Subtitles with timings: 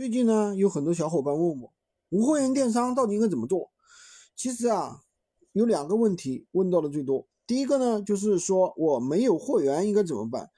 [0.00, 1.74] 最近呢，有很多小伙伴问我，
[2.08, 3.70] 无货源电商到底应该怎么做？
[4.34, 5.02] 其实啊，
[5.52, 7.28] 有两个问题问到的最多。
[7.46, 10.48] 第一个呢，就是说我没有货源应该怎么办？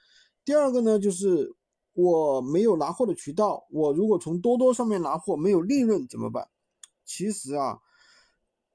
[0.45, 1.53] 第二个呢，就是
[1.91, 6.47] 我没有拿货的渠道，我如果从多多上面拿货没有利润怎么办？
[7.03, 7.79] 其实啊，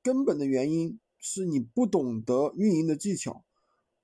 [0.03, 3.43] 根本的原因是你不懂得运营的技巧，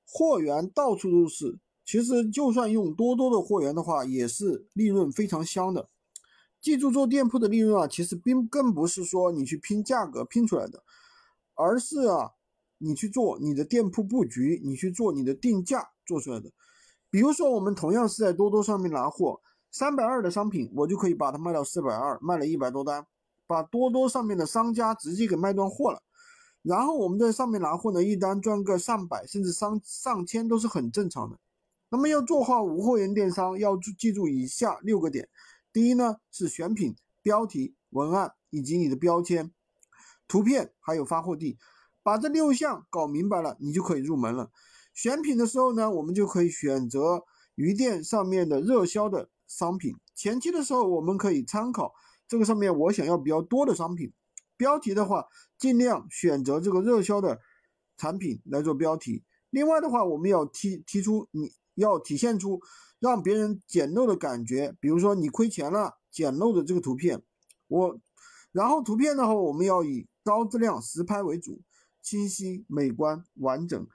[0.06, 1.58] 货源到处都是。
[1.84, 5.90] 其实就算用多多的货源的话，也是利润非常香的。
[6.64, 10.82] 记住，做店铺的利润啊，其实并更不是说你去拼价格拼出来的，
[11.52, 12.30] 而是啊，
[12.78, 16.50] 你去做你的店铺布局，你去做你的定价做出来的。
[17.10, 23.06] 比如说，我们同样是在多多上面拿货，三百二的商品，我就可以把它卖到四百二，卖了一百多单，
[23.46, 26.02] 把多多上面的商家直接给卖断货了。
[26.62, 31.38] 然后我们在上面拿货呢，一单赚个上百甚至上上千都是很正常的。
[31.90, 35.28] 那么要做好无货源电商，要记住以下六个点。
[35.74, 39.52] 第一呢是选品、标题、文案以及你的标签、
[40.28, 41.58] 图片，还有发货地，
[42.00, 44.52] 把这六项搞明白了，你就可以入门了。
[44.92, 47.24] 选品的时候呢，我们就可以选择
[47.56, 49.96] 鱼店上面的热销的商品。
[50.14, 51.92] 前期的时候，我们可以参考
[52.28, 54.12] 这个上面我想要比较多的商品。
[54.56, 55.26] 标题的话，
[55.58, 57.40] 尽量选择这个热销的
[57.96, 59.24] 产品来做标题。
[59.50, 62.60] 另外的话，我们要提提出你要体现出。
[63.04, 67.22] 让别人捡漏的感觉，比如说你亏钱了，捡漏的这个图片，
[67.68, 68.00] 我，
[68.50, 71.60] 然后图片的话，我们要以高质量实拍为主，
[72.00, 73.86] 清晰、美观、完整。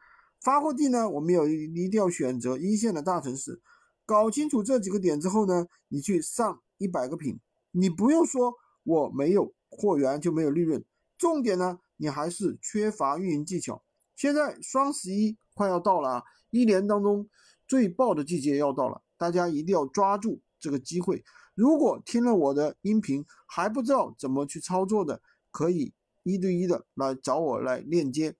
[0.41, 3.59] 发货地呢，我们要一定要选择一线的大城市。
[4.05, 7.39] 搞清楚这几个点之后呢，你去上一百个品，
[7.71, 10.85] 你不用说我没有货源就没有利润，
[11.17, 13.83] 重点呢，你还是缺乏运营技巧。
[14.15, 17.27] 现在双十一快要到了啊，一年当中。
[17.69, 21.23] 最爆的季节要到了，大家一定要抓住这个机会。
[21.53, 28.35] 如果听了我的音频还不知道怎么去操作的，可以一对一的来找我来链接，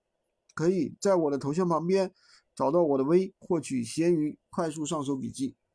[0.52, 2.12] 可以在我的头像旁边
[2.56, 5.54] 找到我的微，获取闲鱼快速上手笔记。